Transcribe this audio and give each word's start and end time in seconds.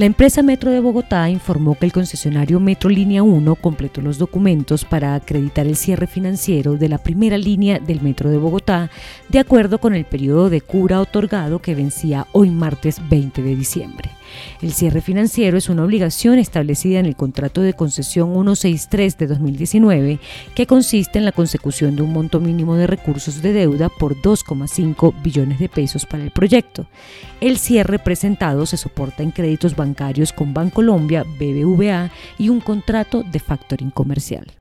La 0.00 0.06
empresa 0.06 0.42
Metro 0.42 0.70
de 0.70 0.80
Bogotá 0.80 1.28
informó 1.28 1.74
que 1.74 1.84
el 1.84 1.92
concesionario 1.92 2.58
Metro 2.58 2.88
Línea 2.88 3.22
1 3.22 3.54
completó 3.56 4.00
los 4.00 4.16
documentos 4.16 4.86
para 4.86 5.14
acreditar 5.14 5.66
el 5.66 5.76
cierre 5.76 6.06
financiero 6.06 6.78
de 6.78 6.88
la 6.88 6.96
primera 6.96 7.36
línea 7.36 7.78
del 7.78 8.00
Metro 8.00 8.30
de 8.30 8.38
Bogotá 8.38 8.88
de 9.28 9.40
acuerdo 9.40 9.76
con 9.76 9.94
el 9.94 10.06
periodo 10.06 10.48
de 10.48 10.62
cura 10.62 11.02
otorgado 11.02 11.58
que 11.58 11.74
vencía 11.74 12.26
hoy 12.32 12.48
martes 12.48 12.98
20 13.10 13.42
de 13.42 13.54
diciembre. 13.54 14.10
El 14.62 14.72
cierre 14.72 15.00
financiero 15.00 15.56
es 15.58 15.68
una 15.68 15.84
obligación 15.84 16.38
establecida 16.38 16.98
en 16.98 17.06
el 17.06 17.16
contrato 17.16 17.60
de 17.62 17.74
concesión 17.74 18.32
163 18.32 19.18
de 19.18 19.26
2019 19.26 20.18
que 20.54 20.66
consiste 20.66 21.18
en 21.18 21.24
la 21.24 21.32
consecución 21.32 21.96
de 21.96 22.02
un 22.02 22.12
monto 22.12 22.40
mínimo 22.40 22.76
de 22.76 22.86
recursos 22.86 23.42
de 23.42 23.52
deuda 23.52 23.88
por 23.88 24.16
2,5 24.16 25.14
billones 25.22 25.58
de 25.58 25.68
pesos 25.68 26.06
para 26.06 26.22
el 26.22 26.30
proyecto. 26.30 26.86
El 27.40 27.58
cierre 27.58 27.98
presentado 27.98 28.66
se 28.66 28.76
soporta 28.76 29.22
en 29.22 29.30
créditos 29.30 29.76
bancarios 29.76 30.32
con 30.32 30.54
Bancolombia, 30.54 31.24
BBVA 31.24 32.10
y 32.38 32.48
un 32.48 32.60
contrato 32.60 33.22
de 33.22 33.38
factoring 33.38 33.90
comercial. 33.90 34.59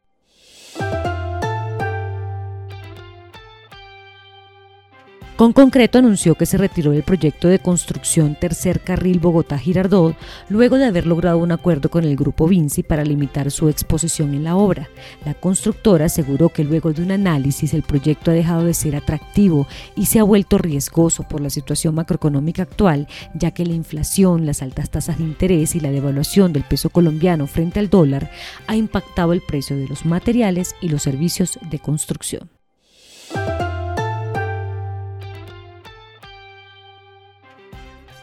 Con 5.40 5.54
concreto 5.54 6.00
anunció 6.00 6.36
que 6.36 6.46
se 6.46 6.58
retiró 6.58 6.92
del 6.92 7.04
proyecto 7.04 7.48
de 7.48 7.60
construcción 7.60 8.36
Tercer 8.36 8.82
Carril 8.82 9.22
Bogotá-Girardot 9.22 10.18
luego 10.50 10.78
de 10.78 10.84
haber 10.84 11.08
logrado 11.08 11.38
un 11.38 11.54
acuerdo 11.54 11.88
con 11.88 12.04
el 12.04 12.18
grupo 12.18 12.46
Vinci 12.46 12.84
para 12.84 13.06
limitar 13.06 13.50
su 13.50 13.70
exposición 13.70 14.34
en 14.34 14.44
la 14.44 14.58
obra. 14.58 14.90
La 15.24 15.34
constructora 15.34 16.08
aseguró 16.08 16.50
que 16.50 16.66
luego 16.66 16.92
de 16.92 17.04
un 17.04 17.12
análisis 17.12 17.74
el 17.74 17.84
proyecto 17.84 18.32
ha 18.32 18.34
dejado 18.34 18.66
de 18.66 18.74
ser 18.74 18.98
atractivo 18.98 19.66
y 19.96 20.08
se 20.08 20.20
ha 20.20 20.24
vuelto 20.24 20.58
riesgoso 20.58 21.24
por 21.24 21.40
la 21.40 21.50
situación 21.50 21.96
macroeconómica 21.96 22.64
actual, 22.64 23.08
ya 23.34 23.52
que 23.52 23.66
la 23.66 23.76
inflación, 23.76 24.46
las 24.46 24.62
altas 24.62 24.90
tasas 24.90 25.20
de 25.20 25.24
interés 25.24 25.74
y 25.74 25.80
la 25.80 25.90
devaluación 25.90 26.52
del 26.52 26.66
peso 26.66 26.90
colombiano 26.90 27.48
frente 27.48 27.80
al 27.80 27.90
dólar 27.90 28.30
ha 28.68 28.76
impactado 28.76 29.32
el 29.32 29.40
precio 29.40 29.78
de 29.78 29.88
los 29.88 30.04
materiales 30.04 30.76
y 30.82 30.90
los 30.90 31.04
servicios 31.04 31.60
de 31.72 31.80
construcción. 31.80 32.59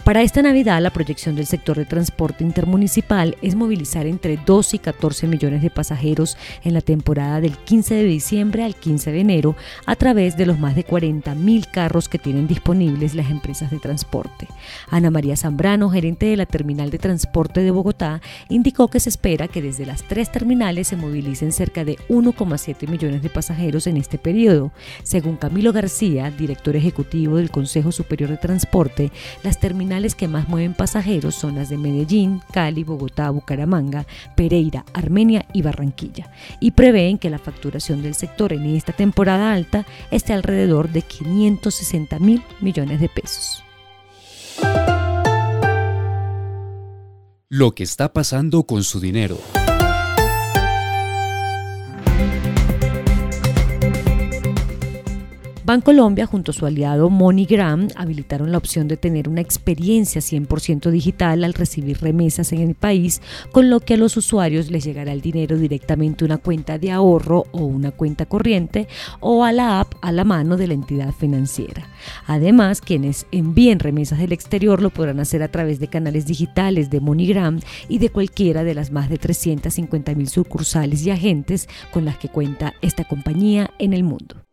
Para 0.07 0.23
esta 0.23 0.41
Navidad, 0.41 0.81
la 0.81 0.93
proyección 0.93 1.35
del 1.35 1.47
sector 1.47 1.77
de 1.77 1.85
transporte 1.85 2.45
intermunicipal 2.45 3.37
es 3.43 3.57
movilizar 3.57 4.07
entre 4.07 4.37
2 4.37 4.75
y 4.75 4.79
14 4.79 5.27
millones 5.27 5.63
de 5.63 5.71
pasajeros 5.71 6.39
en 6.63 6.75
la 6.75 6.81
temporada 6.81 7.41
del 7.41 7.57
15 7.57 7.97
de 7.97 8.05
diciembre 8.05 8.63
al 8.63 8.77
15 8.77 9.11
de 9.11 9.21
enero 9.21 9.57
a 9.85 9.97
través 9.97 10.37
de 10.37 10.47
los 10.47 10.61
más 10.61 10.77
de 10.77 10.85
40 10.85 11.35
mil 11.35 11.67
carros 11.67 12.09
que 12.09 12.21
tienen 12.21 12.47
disponibles 12.47 13.17
las 13.17 13.33
empresas 13.33 13.73
de 13.73 13.81
transporte. 13.81 14.47
Ana 14.91 15.11
María 15.11 15.37
Zambrano, 15.37 15.91
gerente 15.91 16.27
de 16.27 16.37
la 16.37 16.47
Terminal 16.47 16.91
de 16.91 16.99
Transporte 16.99 17.65
de 17.65 17.73
Bogotá, 17.73 18.21
indicó 18.49 18.87
que 18.87 19.01
se 19.01 19.09
espera 19.09 19.49
que 19.49 19.61
desde 19.61 19.87
las 19.87 20.05
tres 20.05 20.31
terminales 20.31 20.87
se 20.87 20.95
movilicen 20.95 21.51
cerca 21.51 21.85
de 21.85 21.99
1,7 22.09 22.87
millones 22.89 23.23
de 23.23 23.29
pasajeros 23.29 23.89
en 23.89 23.97
este 23.97 24.19
periodo. 24.19 24.71
Según 25.03 25.35
Camilo 25.35 25.73
García, 25.73 26.31
director 26.31 26.77
ejecutivo 26.77 27.39
del 27.39 27.51
Consejo 27.51 27.91
Superior 27.91 28.31
de 28.31 28.37
Transporte, 28.37 29.11
las 29.43 29.59
terminales 29.59 29.96
que 30.15 30.29
más 30.29 30.49
mueven 30.49 30.75
pasajeros 30.75 31.35
son 31.35 31.55
las 31.55 31.71
de 31.71 31.79
Medellín, 31.79 32.43
Cali, 32.53 32.85
Bogotá, 32.85 33.31
Bucaramanga, 33.31 34.07
Pereira, 34.37 34.85
Armenia 34.93 35.47
y 35.55 35.63
Barranquilla, 35.63 36.31
y 36.61 36.73
prevén 36.73 37.19
que 37.19 37.31
la 37.31 37.39
facturación 37.39 38.03
del 38.03 38.15
sector 38.15 38.53
en 38.53 38.67
esta 38.77 38.93
temporada 38.93 39.53
alta 39.53 39.87
esté 40.11 40.35
alrededor 40.35 40.91
de 40.91 41.01
560 41.03 42.19
mil 42.19 42.43
millones 42.61 43.01
de 43.01 43.09
pesos. 43.09 43.65
Lo 47.49 47.75
que 47.75 47.85
está 47.85 48.13
pasando 48.13 48.65
con 48.65 48.85
su 48.85 49.01
dinero. 49.01 49.39
Bancolombia 55.67 56.27
junto 56.27 56.53
a 56.53 56.55
su 56.55 56.65
aliado 56.65 57.11
MoneyGram 57.11 57.89
habilitaron 57.97 58.53
la 58.53 58.59
opción 58.59 58.87
de 58.87 58.97
tener 58.97 59.29
una 59.29 59.41
experiencia 59.41 60.21
100% 60.21 60.91
digital 60.91 61.43
al 61.43 61.55
recibir 61.55 61.99
remesas 62.01 62.53
en 62.53 62.61
el 62.61 62.77
país, 62.77 63.21
con 63.51 63.69
lo 63.69 63.81
que 63.81 63.95
a 63.95 63.97
los 63.97 64.17
usuarios 64.17 64.71
les 64.71 64.85
llegará 64.85 65.11
el 65.11 65.21
dinero 65.21 65.59
directamente 65.59 66.23
a 66.23 66.27
una 66.27 66.39
cuenta 66.39 66.79
de 66.79 66.93
ahorro 66.93 67.47
o 67.51 67.65
una 67.65 67.91
cuenta 67.91 68.27
corriente 68.27 68.87
o 69.19 69.43
a 69.43 69.51
la 69.51 69.81
app 69.81 69.93
a 70.03 70.13
la 70.13 70.23
mano 70.23 70.57
de 70.57 70.69
la 70.69 70.75
entidad 70.75 71.11
financiera. 71.11 71.89
Además, 72.29 72.81
quienes 72.81 73.27
envíen 73.33 73.81
remesas 73.81 74.21
del 74.21 74.31
exterior 74.31 74.81
lo 74.81 74.91
podrán 74.91 75.19
hacer 75.19 75.43
a 75.43 75.51
través 75.51 75.81
de 75.81 75.89
canales 75.89 76.27
digitales 76.27 76.91
de 76.91 77.01
MoneyGram 77.01 77.59
y 77.89 77.99
de 77.99 78.11
cualquiera 78.11 78.63
de 78.63 78.75
las 78.75 78.93
más 78.93 79.11
de 79.11 79.19
350 79.19 80.15
mil 80.15 80.29
sucursales 80.29 81.05
y 81.05 81.11
agentes 81.11 81.69
con 81.91 82.05
las 82.05 82.19
que 82.19 82.29
cuenta 82.29 82.75
esta 82.83 83.03
compañía 83.03 83.73
en 83.81 83.95
el 83.95 84.05
mundo. 84.05 84.46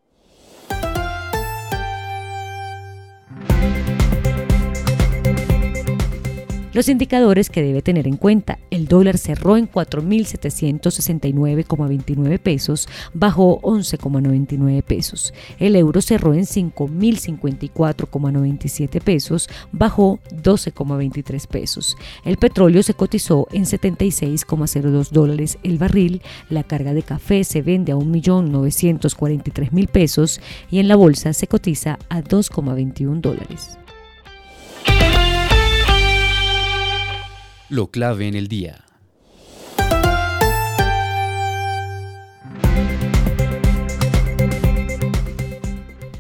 Los 6.74 6.90
indicadores 6.90 7.50
que 7.52 7.62
debe 7.62 7.84
tener 7.84 8.08
en 8.08 8.18
cuenta. 8.18 8.58
El 8.72 8.88
dólar 8.88 9.20
cerró 9.20 9.58
en 9.58 9.72
4.769,29 9.72 12.40
pesos, 12.40 12.90
bajó 13.14 13.62
11,99 13.62 14.82
pesos. 14.82 15.36
El 15.60 15.76
euro 15.76 16.02
cerró 16.02 16.34
en 16.34 16.46
5.054,97 16.46 19.04
pesos, 19.04 19.48
bajó 19.72 20.18
12,23 20.32 21.48
pesos. 21.48 21.96
El 22.26 22.38
petróleo 22.38 22.82
se 22.82 22.96
cotizó 22.96 23.48
en 23.52 23.66
76,02 23.66 25.12
dólares 25.12 25.60
el 25.62 25.78
barril. 25.78 26.24
La 26.50 26.64
carga 26.64 26.96
de 26.96 27.04
café 27.04 27.44
se 27.44 27.62
vende 27.62 27.92
a 27.92 27.98
1.943.000 27.98 29.88
pesos 29.90 30.42
y 30.72 30.80
en 30.80 30.88
la 30.88 30.96
bolsa 30.96 31.34
se 31.34 31.46
cotiza 31.46 32.00
a 32.10 32.24
2,21 32.24 33.22
dólares. 33.22 33.78
Lo 37.74 37.88
clave 37.88 38.28
en 38.28 38.36
el 38.36 38.50
día. 38.50 38.83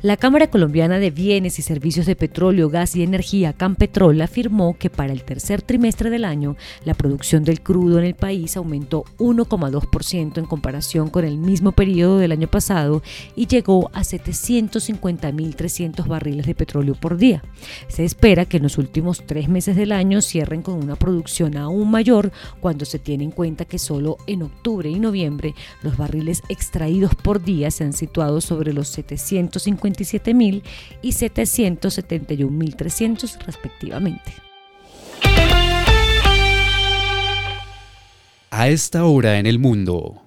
La 0.03 0.18
Cámara 0.18 0.47
Colombiana 0.47 1.00
de 1.00 1.12
Bienes 1.12 1.59
y 1.59 1.62
Servicios 1.62 2.06
de 2.06 2.18
Petróleo, 2.18 2.68
Gas 2.68 2.97
y 2.97 3.03
Energía, 3.03 3.53
Campetrol, 3.53 4.19
afirmó 4.19 4.78
que 4.78 4.90
para 4.90 5.14
el 5.14 5.24
tercer 5.24 5.62
trimestre 5.62 6.09
del 6.09 6.25
año 6.25 6.58
la 6.84 6.94
producción 6.94 7.46
del 7.46 7.62
crudo 7.62 8.00
en 8.00 8.03
el 8.03 8.13
país 8.13 8.58
aumentó 8.58 9.06
1,2% 9.18 10.40
en 10.40 10.46
comparación 10.46 11.09
con 11.09 11.24
el 11.24 11.38
mismo 11.38 11.72
periodo 11.72 12.18
del 12.18 12.34
año 12.34 12.50
pasado 12.50 13.02
y 13.38 13.47
llegó 13.47 13.92
a 13.94 14.02
750.300 14.02 16.06
barriles 16.06 16.47
de 16.47 16.56
petróleo 16.56 16.96
por 16.96 17.16
día. 17.16 17.42
Se 17.88 18.03
espera 18.03 18.44
que 18.44 18.58
en 18.58 18.63
los 18.63 18.78
últimos 18.78 19.24
tres 19.25 19.47
meses 19.47 19.78
del 19.78 19.94
año 19.94 20.22
cierren 20.22 20.63
con 20.63 20.84
una 20.84 20.97
producción 20.97 21.56
aún 21.56 21.90
mayor 21.90 22.34
cuando 22.59 22.84
se 22.84 23.00
tiene 23.00 23.24
en 23.24 23.31
cuenta 23.31 23.63
que 23.63 23.80
solo 23.80 24.18
en 24.28 24.42
octubre 24.42 24.90
y 24.90 25.00
noviembre 25.00 25.56
los 25.81 25.96
barriles 25.96 26.44
extraídos 26.50 27.16
por 27.16 27.42
día 27.42 27.72
se 27.72 27.86
han 27.86 27.94
situado 27.94 28.42
sobre 28.42 28.74
los 28.74 28.89
750 28.89 29.93
mil 30.34 30.63
y 31.01 31.12
771.300 31.12 33.38
respectivamente. 33.45 34.34
A 38.51 38.68
esta 38.68 39.06
hora 39.06 39.40
en 39.40 39.45
el 39.48 39.57
mundo. 39.57 40.22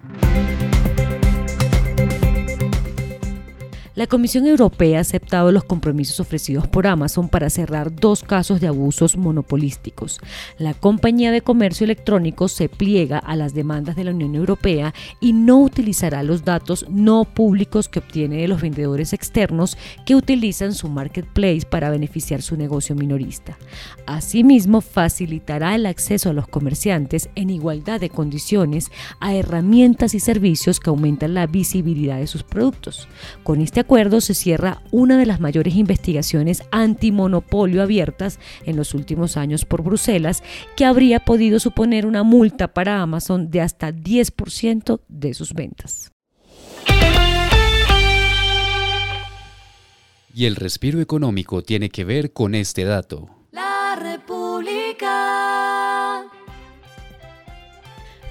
La 3.97 4.07
Comisión 4.07 4.47
Europea 4.47 4.99
ha 4.99 5.01
aceptado 5.01 5.51
los 5.53 5.65
compromisos 5.65 6.21
ofrecidos 6.21 6.69
por 6.69 6.87
Amazon 6.87 7.31
para 7.31 7.49
cerrar 7.49 7.97
dos 7.97 8.23
casos 8.23 8.61
de 8.61 8.67
abusos 8.67 9.17
monopolísticos. 9.17 10.21
La 10.59 10.75
compañía 10.75 11.33
de 11.33 11.41
comercio 11.41 11.85
electrónico 11.85 12.49
se 12.49 12.69
pliega 12.69 13.17
a 13.19 13.37
las 13.37 13.55
demandas 13.55 13.97
de 13.97 14.05
la 14.05 14.11
Unión 14.11 14.35
Europea 14.35 14.93
y 15.19 15.33
no 15.33 15.63
utilizará 15.63 16.23
los 16.23 16.45
datos 16.45 16.85
no 16.91 17.25
públicos 17.25 17.89
que 17.89 18.01
obtiene 18.01 18.43
de 18.43 18.49
los 18.49 18.61
vendedores 18.61 19.15
externos 19.15 19.79
que 20.05 20.15
utilizan 20.15 20.75
su 20.75 20.91
marketplace 20.91 21.63
para 21.63 21.89
beneficiar 21.89 22.43
su 22.43 22.59
negocio 22.59 22.95
minorista. 22.95 23.57
Asimismo, 24.05 24.83
facilitará 24.83 25.75
el 25.75 25.87
acceso 25.87 26.29
a 26.29 26.35
los 26.35 26.49
comerciantes 26.49 27.31
en 27.35 27.49
igualdad 27.49 27.99
de 27.99 28.11
condiciones 28.11 28.91
a 29.21 29.35
herramientas 29.35 30.13
y 30.13 30.21
servicios 30.21 30.81
que 30.81 30.91
aumentan 30.91 31.33
la 31.33 31.47
visibilidad 31.47 32.19
de 32.19 32.27
sus 32.27 32.43
productos. 32.43 33.09
Con 33.43 33.63
este 33.63 33.86
acuerdo 33.87 34.21
se 34.21 34.35
cierra 34.35 34.83
una 34.91 35.17
de 35.17 35.27
las 35.27 35.39
mayores 35.39 35.77
investigaciones 35.77 36.65
antimonopolio 36.73 37.83
abiertas 37.83 38.41
en 38.65 38.75
los 38.75 38.95
últimos 38.95 39.37
años 39.37 39.65
por 39.65 39.85
Bruselas, 39.85 40.43
que 40.75 40.85
habría 40.85 41.21
podido 41.21 41.61
suponer 41.61 42.05
una 42.05 42.25
multa 42.25 42.75
para 42.75 43.01
Amazon 43.01 43.49
de 43.49 43.61
hasta 43.61 43.93
10% 43.93 45.03
de 45.07 45.35
sus 45.35 45.55
ventas. 45.55 46.11
Y 50.35 50.47
el 50.47 50.57
respiro 50.57 51.01
económico 51.01 51.63
tiene 51.63 51.89
que 51.89 52.05
ver 52.05 52.33
con 52.33 52.57
este 52.57 52.83
dato. 52.83 53.36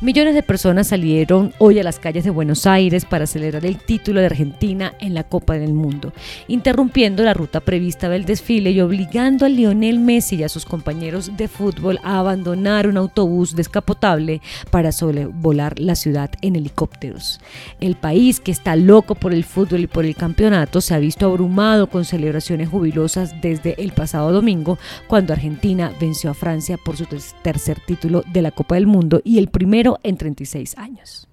Millones 0.02 0.36
de 0.36 0.44
personas 0.44 0.88
salieron 0.88 1.54
hoy 1.58 1.80
a 1.80 1.84
las 1.84 2.00
calles 2.00 2.26
de 2.26 2.30
Buenos 2.30 2.68
Aires 2.68 3.06
para 3.06 3.26
celebrar 3.26 3.66
el 3.66 3.78
título 3.78 4.20
de 4.20 4.26
Argentina 4.26 4.94
en 5.00 5.14
la 5.14 5.24
Copa 5.24 5.54
del 5.54 5.74
Mundo, 5.74 6.12
interrumpiendo 6.50 7.24
la 7.24 7.34
ruta 7.34 7.62
prevista 7.62 8.10
del 8.10 8.26
desfile 8.26 8.72
y 8.72 8.82
obligando 8.82 9.46
a 9.46 9.50
Lionel 9.50 10.00
Messi 10.00 10.36
y 10.36 10.44
a 10.44 10.50
sus 10.50 10.66
compañeros 10.66 11.38
de 11.38 11.48
fútbol 11.48 11.98
a 12.04 12.20
abandonar 12.20 12.88
un 12.88 12.98
autobús 12.98 13.56
descapotable 13.56 14.42
para 14.70 14.92
sobrevolar 14.92 15.80
la 15.80 15.96
ciudad 15.96 16.30
en 16.42 16.58
helicópteros. 16.58 17.40
El 17.80 17.96
país, 17.96 18.42
que 18.42 18.52
está 18.52 18.76
loco 18.76 19.16
por 19.16 19.34
el 19.34 19.46
fútbol 19.46 19.80
y 19.80 19.88
por 19.88 20.04
el 20.04 20.18
campeonato, 20.18 20.82
se 20.82 20.94
ha 20.94 21.00
visto 21.00 21.26
abrumado 21.26 21.88
con 21.88 22.04
celebraciones 22.04 22.68
jubilosas 22.68 23.34
desde 23.42 23.82
el 23.82 23.94
pasado 23.94 24.34
domingo, 24.34 24.78
cuando 25.08 25.32
Argentina 25.32 25.94
venció 26.02 26.32
a 26.32 26.34
Francia 26.34 26.78
por 26.78 26.98
su 26.98 27.06
tercer 27.42 27.80
título 27.80 28.26
de 28.34 28.42
la 28.42 28.52
Copa 28.52 28.76
del 28.76 28.88
Mundo 28.88 29.22
y 29.24 29.38
el 29.38 29.48
primero 29.86 30.00
en 30.04 30.18
36 30.18 30.78
años. 30.78 31.28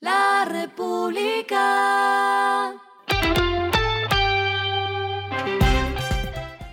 La 0.00 0.46
República. 0.48 1.56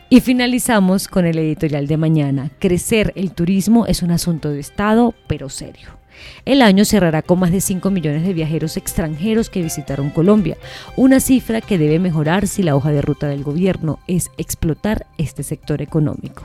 Y 0.09 0.21
finalizamos 0.21 1.07
con 1.07 1.25
el 1.25 1.39
editorial 1.39 1.87
de 1.87 1.97
mañana. 1.97 2.51
Crecer 2.59 3.13
el 3.15 3.31
turismo 3.31 3.87
es 3.87 4.03
un 4.03 4.11
asunto 4.11 4.51
de 4.51 4.59
Estado, 4.59 5.15
pero 5.27 5.49
serio. 5.49 5.97
El 6.45 6.61
año 6.61 6.85
cerrará 6.85 7.23
con 7.23 7.39
más 7.39 7.51
de 7.51 7.61
5 7.61 7.89
millones 7.89 8.23
de 8.23 8.33
viajeros 8.33 8.77
extranjeros 8.77 9.49
que 9.49 9.63
visitaron 9.63 10.11
Colombia, 10.11 10.57
una 10.95 11.19
cifra 11.19 11.61
que 11.61 11.79
debe 11.79 11.97
mejorar 11.97 12.45
si 12.45 12.61
la 12.61 12.75
hoja 12.75 12.91
de 12.91 13.01
ruta 13.01 13.27
del 13.27 13.43
gobierno 13.43 13.97
es 14.07 14.29
explotar 14.37 15.07
este 15.17 15.41
sector 15.41 15.81
económico. 15.81 16.43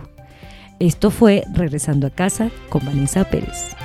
Esto 0.81 1.11
fue 1.11 1.45
Regresando 1.53 2.07
a 2.07 2.11
casa 2.11 2.51
con 2.71 2.87
Vanessa 2.87 3.25
Pérez. 3.25 3.77